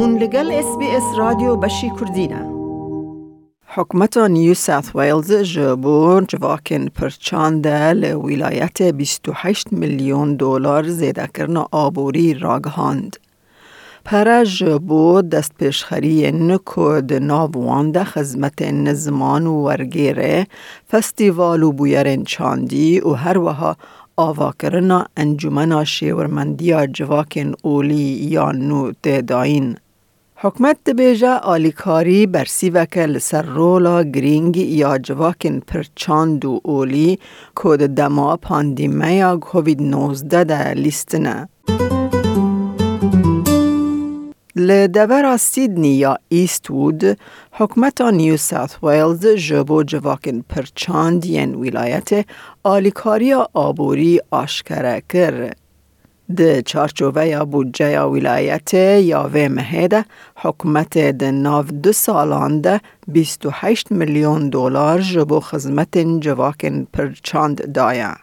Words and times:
هون 0.00 0.18
لگل 0.18 0.50
اس 0.52 0.78
بی 0.78 0.86
اس 0.90 1.02
رادیو 1.18 1.56
بشی 1.56 1.90
کردینه 2.00 2.50
حکمت 3.66 4.16
نیو 4.16 4.54
ساوت 4.54 4.96
ویلز 4.96 5.32
جبو 5.32 6.20
جواکن 6.28 6.88
پرچانده 6.88 7.92
لولایت 7.92 8.82
28 8.82 9.72
میلیون 9.72 10.36
دلار 10.36 10.88
زیده 10.88 11.28
کرن 11.34 11.56
آبوری 11.56 12.34
راگهاند. 12.34 13.16
پرج 14.04 14.64
بو 14.64 15.22
دست 15.22 15.52
پیشخری 15.58 16.32
نکود 16.32 17.12
ناوان 17.12 18.04
خزمت 18.04 18.62
نزمان 18.62 19.46
و 19.46 19.64
ورگیره 19.64 20.46
فستیوال 20.92 21.62
و 21.62 21.72
بویرن 21.72 22.24
چاندی 22.24 23.00
و 23.00 23.12
هر 23.12 23.38
وها 23.38 23.76
آواکرنا 24.16 25.06
انجمنا 25.16 25.84
شیورمندیا 25.84 26.86
جواکن 26.86 27.52
اولی 27.62 28.28
یا 28.34 28.52
نو 28.52 28.92
تداین. 29.02 29.76
حکمت 30.42 30.76
دبیجا 30.86 31.36
آلیکاری 31.36 32.26
برسی 32.26 32.70
وکل 32.70 33.18
سر 33.18 33.42
رولا 33.42 34.02
گرینگ 34.02 34.56
یا 34.56 34.98
جواکن 34.98 35.60
پرچاند 35.60 36.44
و 36.44 36.60
اولی 36.64 37.18
کود 37.54 37.80
دما 37.80 38.36
پاندیمه 38.36 39.36
کووید 39.36 39.82
19 39.82 40.44
ده 40.44 40.74
لیستنه. 40.74 41.48
لدور 44.56 45.36
سیدنی 45.36 45.88
یا 45.88 46.16
ایست 46.28 46.70
وود 46.70 47.18
حکمت 47.52 48.00
نیو 48.00 48.36
ساوت 48.36 48.84
ویلز 48.84 49.26
جبو 49.26 49.82
جواکن 49.82 50.40
پرچاند 50.40 51.26
ین 51.26 51.54
ولایت 51.54 52.26
آلیکاری 52.64 53.32
آبوری 53.54 54.20
آشکره 54.30 55.02
کر. 55.08 55.52
د 56.38 56.60
چارچوبه 56.60 57.26
یا 57.26 57.44
بودجه 57.44 57.90
یا 57.90 58.10
ولایت 58.10 58.74
یا 58.74 59.30
و 59.34 59.48
مهده 59.48 60.04
حکومت 60.36 60.98
د 60.98 61.24
ناو 61.24 61.62
دو 61.62 61.92
سالان 61.92 62.60
ده 62.60 62.80
28 63.08 63.92
میلیون 63.92 64.48
دلار 64.50 65.00
جبو 65.00 65.40
خدمت 65.40 65.98
جواکن 65.98 66.86
پرچاند 66.92 67.72
دایا. 67.72 68.16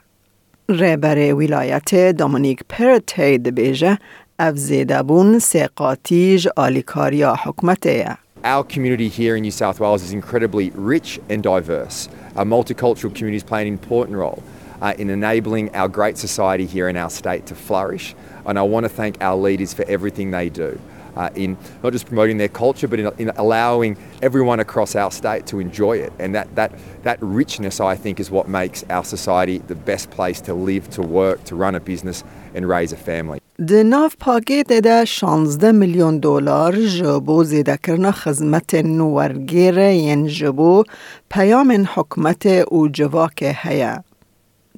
رهبر 0.70 1.34
ولایت 1.34 1.96
دومینیک 1.96 2.64
پرتی 2.70 3.38
بیجه 3.38 3.98
افزیده 4.40 5.40
سقاتیج 5.40 6.48
آلیکاریا 6.56 7.36
حکمته 7.44 8.18
Our 8.44 8.64
community 8.64 9.10
here 9.10 9.36
in 9.36 9.42
New 9.42 9.52
South 9.52 9.80
Wales 9.80 10.04
is 10.04 10.14
incredibly 10.14 10.70
rich 10.76 11.20
and 11.30 11.44
diverse. 11.44 12.08
Our 12.36 12.46
multicultural 12.46 13.14
communities 13.16 13.44
play 13.44 13.62
an 13.64 13.68
important 13.68 14.16
role 14.18 14.44
uh, 14.81 14.95
in 14.99 15.11
enabling 15.11 15.75
our 15.75 15.89
great 15.89 16.19
society 16.19 16.67
here 16.67 16.89
in 16.89 16.97
our 16.97 17.11
state 17.11 17.47
to 17.47 17.55
flourish. 17.55 18.15
And 18.47 18.59
I 18.59 18.63
want 18.63 18.85
to 18.85 18.89
thank 18.89 19.23
our 19.23 19.37
leaders 19.37 19.73
for 19.73 19.85
everything 19.89 20.33
they 20.33 20.49
do. 20.49 20.79
Uh, 21.15 21.29
in 21.35 21.59
not 21.83 21.93
just 21.93 22.07
promoting 22.07 22.39
their 22.39 22.49
culture, 22.49 22.89
but 22.89 22.99
in, 22.99 23.13
in, 23.19 23.29
allowing 23.37 23.99
everyone 24.23 24.61
across 24.61 24.97
our 24.97 25.11
state 25.11 25.47
to 25.47 25.61
enjoy 25.61 25.99
it. 25.99 26.11
And 26.19 26.35
that, 26.35 26.55
that, 26.55 26.73
that 27.03 27.19
richness, 27.21 27.81
I 27.81 27.97
think, 27.97 28.19
is 28.19 28.31
what 28.31 28.49
makes 28.49 28.83
our 28.89 29.05
society 29.05 29.59
the 29.59 29.75
best 29.75 30.11
place 30.11 30.41
to 30.43 30.55
live, 30.55 30.89
to 30.91 31.03
work, 31.03 31.45
to 31.45 31.55
run 31.55 31.75
a 31.75 31.81
business, 31.81 32.25
and 32.55 32.67
raise 32.67 32.93
a 32.93 32.97
family. 32.97 33.41
د 33.69 33.73
ناف 33.73 34.17
پاکیت 34.21 34.73
ده 34.73 35.05
16 35.05 35.73
میلیون 35.73 36.19
دلار 36.19 36.77
جبو 36.87 37.45
زیده 37.45 37.77
کرنا 37.77 38.13
خدمت 38.13 38.75
نورگیر 38.75 39.79
ین 39.79 40.27
جبو 40.27 40.85
پیام 41.31 41.87
حکمت 41.95 42.47
او 42.47 42.89
جواک 42.89 43.43
هیا. 43.43 44.05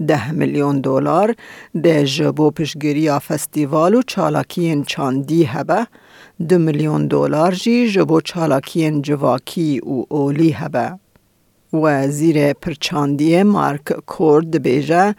ده 0.07 0.31
میلیون 0.31 0.81
دلار 0.81 1.35
ده 1.83 2.05
جبو 2.05 2.51
پشگیری 2.51 3.09
فستیوال 3.09 3.95
و 3.95 4.01
چالاکی 4.01 4.83
چاندی 4.87 5.43
هبه 5.43 5.87
دو 6.49 6.57
میلیون 6.57 7.07
دلار 7.07 7.53
جی 7.53 7.91
جبو 7.91 8.21
چالاکی 8.21 9.01
جواکی 9.01 9.79
و 9.79 10.03
اولی 10.09 10.51
هبه. 10.51 10.99
وزیر 11.73 12.53
پرچاندی 12.53 13.43
مارک 13.43 13.93
کورد 14.05 14.61
بیجه 14.61 15.15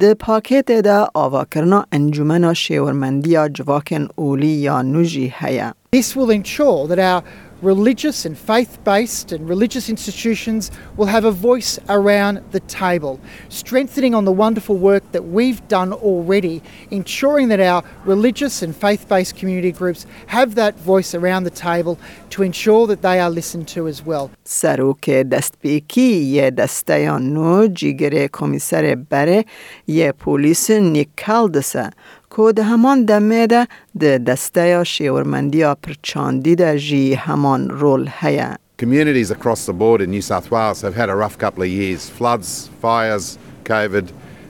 ده 0.00 0.14
پاکت 0.14 0.66
ده 0.66 1.06
آوا 1.14 1.44
کرنا 1.44 1.86
انجمن 1.92 2.54
شیورمندی 2.54 3.36
جواکن 3.54 4.08
اولی 4.16 4.46
یا 4.46 4.82
نوجی 4.82 5.32
هیا. 5.36 5.74
This 5.96 6.16
will 6.16 6.30
ensure 6.30 6.86
that 6.88 6.98
our 6.98 7.22
religious 7.61 8.25
and 8.25 8.37
faith 8.37 8.77
based 8.83 9.31
and 9.31 9.49
religious 9.49 9.89
institutions 9.89 10.69
will 10.95 11.07
have 11.07 11.25
a 11.25 11.31
voice 11.31 11.79
around 11.89 12.41
the 12.51 12.59
table, 12.61 13.19
strengthening 13.49 14.13
on 14.13 14.25
the 14.25 14.31
wonderful 14.31 14.75
work 14.75 15.03
that 15.11 15.25
we've 15.25 15.67
done 15.67 15.91
already, 15.91 16.61
ensuring 16.91 17.47
that 17.47 17.59
our 17.59 17.83
religious 18.05 18.61
and 18.61 18.75
faith 18.75 19.07
based 19.09 19.35
community 19.35 19.71
groups 19.71 20.05
have 20.27 20.55
that 20.55 20.75
voice 20.79 21.15
around 21.15 21.43
the 21.43 21.49
table 21.49 21.97
to 22.29 22.43
ensure 22.43 22.85
that 22.87 23.01
they 23.01 23.19
are 23.19 23.29
listened 23.29 23.67
to 23.67 23.87
as 23.87 24.05
well. 24.05 24.29
سروک 24.45 25.09
دستپیکی 25.09 26.01
یه 26.01 26.51
دسته 26.51 27.17
نو 27.19 27.67
جیگر 27.67 28.27
کمیسر 28.27 28.95
بره 28.95 29.45
یه 29.87 30.11
پولیس 30.11 30.71
نیکالدسه 30.71 31.89
که 32.35 32.51
ده 32.55 32.63
همان 32.63 33.05
دمه 33.05 33.47
ده 33.47 33.67
ده 33.99 34.17
دسته 34.17 34.83
شیورمندی 34.83 35.63
پرچاندی 35.83 36.55
ده 36.55 36.79
جی 36.79 37.13
همان 37.13 37.69
رول 37.69 38.09
هیا. 38.19 38.55
Communities 38.77 39.31
across 39.31 39.65
the 39.65 39.73
board 39.73 40.01
in 40.01 40.11
New 40.11 40.21
South 40.21 40.51
Wales 40.51 40.81
have 40.81 40.93
had 40.93 41.09
a 41.09 41.15
rough 41.15 41.37
couple 41.39 41.63
of 41.63 41.69
years. 41.69 42.09
Floods, 42.09 42.69
fires, 42.81 43.39
COVID, 43.63 44.05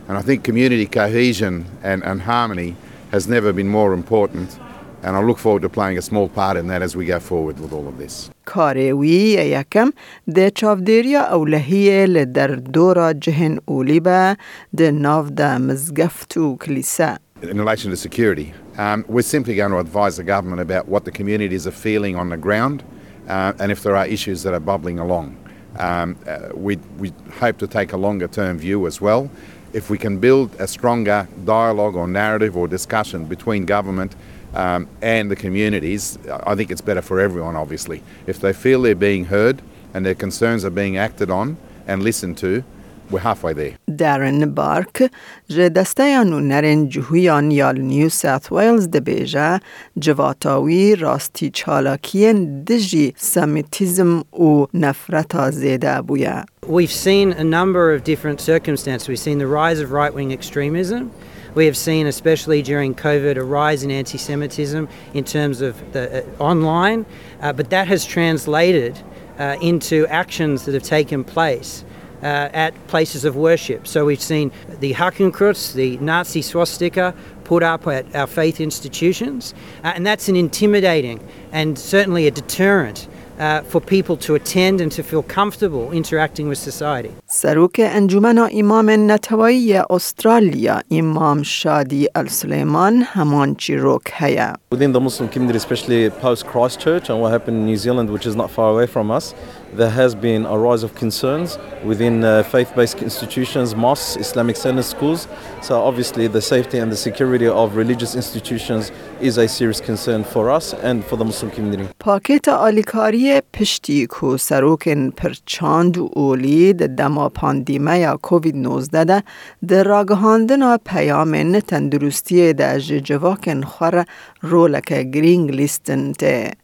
and 0.07 0.17
I 0.17 0.21
think 0.21 0.43
community 0.43 0.85
cohesion 0.85 1.65
and, 1.81 2.03
and 2.03 2.21
harmony 2.21 2.75
has 3.11 3.27
never 3.27 3.53
been 3.53 3.69
more 3.69 3.93
important. 3.93 4.59
And 5.03 5.15
I 5.15 5.21
look 5.21 5.37
forward 5.37 5.61
to 5.61 5.69
playing 5.69 5.97
a 5.97 6.01
small 6.01 6.27
part 6.27 6.57
in 6.57 6.67
that 6.67 6.81
as 6.81 6.95
we 6.95 7.05
go 7.05 7.19
forward 7.19 7.59
with 7.59 7.71
all 7.71 7.87
of 7.87 7.97
this. 7.97 8.29
کاروی 8.45 9.07
یکم 9.07 9.89
ده 10.35 10.49
چاودیریا 10.49 11.21
اولهیه 11.21 12.05
لدر 12.05 12.55
دورا 12.55 13.13
جهن 13.13 13.57
اولی 13.65 13.99
به 13.99 14.37
ده 14.77 14.91
ناو 14.91 15.29
ده 15.29 15.57
مزگفت 15.57 16.37
و 16.37 16.55
کلیسه. 16.55 17.17
in 17.42 17.58
relation 17.58 17.90
to 17.90 17.96
security. 17.96 18.54
Um, 18.78 19.04
we're 19.08 19.22
simply 19.22 19.54
going 19.56 19.72
to 19.72 19.78
advise 19.78 20.16
the 20.16 20.24
government 20.24 20.60
about 20.60 20.88
what 20.88 21.04
the 21.04 21.10
communities 21.10 21.66
are 21.66 21.72
feeling 21.72 22.16
on 22.16 22.28
the 22.28 22.36
ground 22.36 22.84
uh, 23.28 23.52
and 23.58 23.72
if 23.72 23.82
there 23.82 23.96
are 23.96 24.06
issues 24.06 24.42
that 24.44 24.54
are 24.54 24.60
bubbling 24.60 24.98
along. 24.98 25.36
Um, 25.78 26.16
uh, 26.26 26.50
we, 26.54 26.76
we 26.98 27.12
hope 27.38 27.58
to 27.58 27.66
take 27.66 27.92
a 27.92 27.96
longer 27.96 28.28
term 28.28 28.58
view 28.58 28.86
as 28.86 29.00
well. 29.00 29.30
If 29.72 29.90
we 29.90 29.98
can 29.98 30.18
build 30.18 30.54
a 30.58 30.68
stronger 30.68 31.26
dialogue 31.44 31.96
or 31.96 32.06
narrative 32.06 32.56
or 32.56 32.68
discussion 32.68 33.24
between 33.24 33.64
government 33.64 34.14
um, 34.54 34.86
and 35.00 35.30
the 35.30 35.36
communities, 35.36 36.18
I 36.28 36.54
think 36.54 36.70
it's 36.70 36.82
better 36.82 37.00
for 37.00 37.20
everyone, 37.20 37.56
obviously. 37.56 38.02
If 38.26 38.38
they 38.40 38.52
feel 38.52 38.82
they're 38.82 38.94
being 38.94 39.24
heard 39.24 39.62
and 39.94 40.04
their 40.04 40.14
concerns 40.14 40.64
are 40.64 40.70
being 40.70 40.98
acted 40.98 41.30
on 41.30 41.56
and 41.86 42.02
listened 42.02 42.36
to, 42.38 42.62
we're 43.10 43.20
halfway 43.20 43.52
there. 43.52 43.76
Darren 43.88 44.54
Bark, 44.54 45.02
že 45.48 45.70
desteja 45.70 46.24
nu 46.24 46.40
nerin 46.40 46.88
juhuyan 46.88 47.52
yal 47.52 47.74
New 47.74 48.10
South 48.10 48.50
Wales 48.50 48.86
de 48.86 49.00
beja, 49.00 49.60
jvatawi 49.98 51.00
rasti 51.00 51.50
chalakien 51.50 52.64
diji 52.64 53.12
semitism 53.16 54.22
u 54.32 54.66
nefreta 54.72 55.50
zeda 55.52 56.02
buya. 56.02 56.44
We've 56.66 56.92
seen 56.92 57.32
a 57.32 57.44
number 57.44 57.92
of 57.92 58.04
different 58.04 58.40
circumstances. 58.40 59.08
We've 59.08 59.18
seen 59.18 59.38
the 59.38 59.46
rise 59.46 59.80
of 59.80 59.92
right 59.92 60.14
wing 60.14 60.32
extremism. 60.32 61.10
We 61.54 61.66
have 61.66 61.76
seen, 61.76 62.06
especially 62.06 62.62
during 62.62 62.94
COVID, 62.94 63.36
a 63.36 63.44
rise 63.44 63.82
in 63.82 63.90
anti 63.90 64.16
Semitism 64.16 64.88
in 65.12 65.24
terms 65.24 65.60
of 65.60 65.76
the 65.92 66.24
uh, 66.24 66.42
online, 66.42 67.04
uh, 67.42 67.52
but 67.52 67.68
that 67.70 67.88
has 67.88 68.06
translated 68.06 68.98
uh, 69.38 69.56
into 69.60 70.06
actions 70.06 70.64
that 70.64 70.72
have 70.72 70.82
taken 70.82 71.24
place 71.24 71.84
uh, 72.22 72.48
at 72.52 72.86
places 72.86 73.24
of 73.24 73.36
worship. 73.36 73.86
So 73.86 74.04
we've 74.04 74.22
seen 74.22 74.52
the 74.80 74.94
Hakenkreuz, 74.94 75.74
the 75.74 75.96
Nazi 75.98 76.42
swastika, 76.42 77.14
put 77.44 77.62
up 77.62 77.86
at 77.86 78.14
our 78.14 78.26
faith 78.26 78.60
institutions, 78.60 79.54
uh, 79.84 79.92
and 79.94 80.06
that's 80.06 80.28
an 80.28 80.36
intimidating 80.36 81.20
and 81.52 81.78
certainly 81.78 82.26
a 82.26 82.30
deterrent 82.30 83.08
uh, 83.41 83.61
for 83.61 83.79
people 83.79 84.17
to 84.17 84.35
attend 84.35 84.81
and 84.81 84.91
to 84.91 85.03
feel 85.03 85.23
comfortable 85.23 85.91
interacting 85.91 86.47
with 86.47 86.57
society. 86.57 87.11
سروک 87.27 87.79
انجمن 87.79 88.37
امام 88.37 89.11
نتوایی 89.11 89.73
استرالیا 89.73 90.81
امام 90.91 91.43
شادی 91.43 92.07
السلیمان 92.15 93.03
همان 93.03 93.55
چیروک 93.55 94.11
هیا. 94.13 94.53
Within 94.71 94.91
the 94.93 94.99
Muslim 94.99 95.29
community, 95.29 95.57
especially 95.57 96.09
post 96.09 96.45
Christchurch 96.45 97.09
and 97.09 97.21
what 97.21 97.31
happened 97.31 97.57
in 97.57 97.65
New 97.65 97.77
Zealand, 97.77 98.09
which 98.09 98.25
is 98.25 98.35
not 98.35 98.49
far 98.51 98.69
away 98.71 98.87
from 98.87 99.11
us, 99.11 99.33
there 99.75 99.89
has 99.89 100.15
been 100.15 100.45
a 100.45 100.57
rise 100.57 100.83
of 100.83 100.95
concerns 100.95 101.59
within 101.83 102.23
uh, 102.23 102.43
faith-based 102.43 103.01
institutions, 103.01 103.75
mosques, 103.75 104.15
Islamic 104.15 104.55
centers, 104.55 104.87
schools. 104.87 105.27
So 105.61 105.73
obviously 105.89 106.27
the 106.27 106.41
safety 106.41 106.77
and 106.79 106.91
the 106.91 106.97
security 106.97 107.47
of 107.47 107.75
religious 107.75 108.15
institutions 108.15 108.91
is 109.22 109.38
a 109.38 109.46
serious 109.48 109.80
concern 109.80 110.24
for 110.24 110.50
us 110.50 110.74
and 110.74 111.04
for 111.04 111.16
the 111.16 111.24
Muslim 111.24 111.50
community. 111.50 111.88
پاکت 111.98 112.48
آلیکاری 112.48 113.40
پشتی 113.52 114.06
کو 114.06 114.36
سروکن 114.36 115.10
پرچاند 115.10 115.98
و 115.98 116.08
اولید 116.12 116.86
دما 116.86 117.28
پاندیمه 117.28 117.98
یا 117.98 118.18
کووید 118.22 118.56
19 118.56 119.04
ده 119.04 119.22
در 119.68 119.84
راگهاندن 119.84 120.76
پیام 120.76 121.60
تندرستی 121.60 122.52
ده 122.52 122.80
جواکن 122.80 123.62
خور 123.62 124.04
رولک 124.42 124.92
گرینگ 124.92 125.50
لیستن 125.50 126.12
ته. 126.12 126.61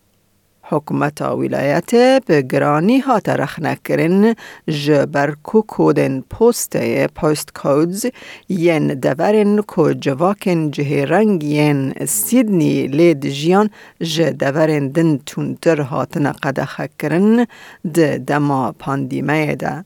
حکومت 0.71 1.23
ولایت 1.23 1.91
به 2.27 2.43
گرانی 2.43 2.99
هات 2.99 3.29
رخنه 3.29 3.77
کرن 3.85 4.35
جبر 4.69 5.35
کو 5.43 5.63
کودن 5.63 6.21
پوست 6.31 6.77
پوست 7.15 7.49
کودز 7.55 8.07
ین 8.49 8.87
دورن 8.87 9.63
کو 9.63 9.93
جواکن 9.93 10.71
جه 10.71 11.05
رنگ 11.05 11.45
ین 11.45 12.07
سیدنی 12.07 12.87
لید 12.87 13.27
جیان 13.29 13.71
ج 14.01 14.23
دورن 14.23 14.89
دن 14.89 15.19
تونتر 15.27 15.81
هاتن 15.81 16.33
قدخه 16.33 16.89
کرن 16.99 17.47
ده 17.95 18.19
دما 18.19 18.73
پاندیمه 18.79 19.57
ده. 19.57 19.85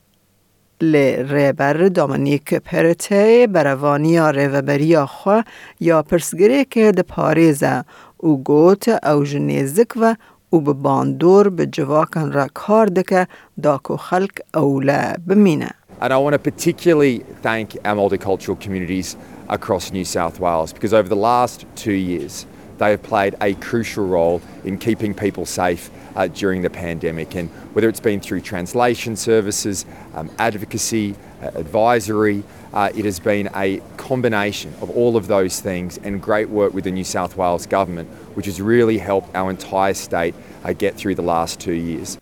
لی 0.83 1.23
ریبر 1.23 1.89
دامنیک 1.89 2.55
پرته 2.55 3.47
بروانی 3.47 4.33
ریوبریا 4.33 5.07
خو 5.07 5.41
یا 5.81 6.03
پرسگری 6.03 6.65
که 6.65 6.93
ده 6.93 7.03
پاریزه 7.03 7.85
او 8.17 8.43
گوت 8.45 8.89
او 8.89 9.25
جنیزک 9.25 9.97
و 9.97 10.15
او 10.53 10.61
به 10.61 10.73
باندور 10.73 11.49
به 11.49 11.67
جواکن 11.67 12.33
را 12.33 12.47
کار 12.55 12.87
دکه 12.87 13.27
داکو 13.63 13.97
خلق 13.97 14.31
اولا 14.55 15.15
بمینه. 15.27 15.71
And 16.01 16.13
I 16.13 16.17
want 16.17 16.33
to 16.33 16.39
particularly 16.51 17.25
thank 17.43 17.77
our 17.85 17.95
multicultural 17.95 18.57
communities 18.65 19.17
across 19.49 19.93
New 19.93 20.05
South 20.05 20.41
Wales 20.41 20.73
because 20.73 20.93
over 20.93 21.09
the 21.09 21.23
last 21.31 21.59
two 21.85 21.99
years 22.11 22.47
they 22.78 22.92
have 22.92 23.04
played 23.04 23.36
a 23.42 23.54
crucial 23.56 24.08
role 24.08 24.42
in 24.64 24.78
keeping 24.78 25.14
people 25.14 25.46
safe 25.46 25.90
uh, 26.16 26.28
during 26.28 26.62
the 26.62 26.70
pandemic. 26.70 27.36
And 27.36 27.50
whether 27.74 27.90
it's 27.90 28.00
been 28.00 28.20
through 28.20 28.42
translation 28.42 29.16
services, 29.16 29.86
um, 30.16 30.30
advocacy, 30.40 31.16
uh, 31.42 31.52
advisory, 31.56 32.44
uh, 32.74 32.90
it 32.96 33.06
has 33.06 33.20
been 33.20 33.50
a 33.56 33.82
combination 33.98 34.74
of 34.82 34.90
all 34.90 35.16
of 35.16 35.28
those 35.28 35.60
things 35.60 35.98
and 36.00 36.22
great 36.22 36.50
work 36.50 36.74
with 36.74 36.84
the 36.84 36.92
New 36.92 37.04
South 37.04 37.38
Wales 37.38 37.66
Government, 37.66 38.10
which 38.36 38.46
has 38.46 38.62
really 38.62 38.98
helped 38.98 39.36
our 39.36 39.50
entire 39.50 39.94
state 39.94 40.36
uh, 40.64 40.74
get 40.74 40.96
through 40.96 41.16
the 41.16 41.22
last 41.22 41.60
two 41.60 41.74
years. 41.74 42.18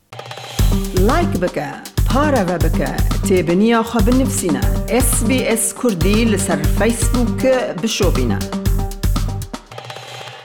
لایک 1.10 1.32
بکە 1.44 1.70
پارەوە 2.10 2.58
بکە 2.66 2.92
تێبنییا 3.28 3.82
خە 3.90 4.00
بنفسینە 4.08 4.64
SسBS 5.06 5.74
کوردی 5.80 6.20
لەسەر 6.32 6.60
فیسبووک 6.80 7.42
بشۆبینە. 7.82 8.59